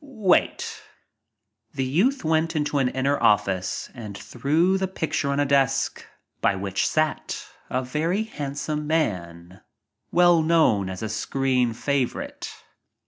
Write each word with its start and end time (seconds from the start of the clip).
"Wait." 0.03 0.81
The 1.75 1.83
youth 1.85 2.23
went 2.25 2.55
into 2.55 2.79
an 2.79 2.87
inner 2.89 3.21
office 3.21 3.87
and 3.93 4.17
threw 4.17 4.75
the 4.79 4.87
picture 4.87 5.29
on 5.29 5.39
a 5.39 5.45
desk 5.45 6.03
by 6.41 6.55
which 6.55 6.87
sat 6.87 7.45
a 7.69 7.83
very 7.83 8.23
handsome 8.23 8.87
man, 8.87 9.61
well 10.11 10.41
known 10.41 10.89
as 10.89 11.03
a 11.03 11.07
screen 11.09 11.73
favorite. 11.73 12.51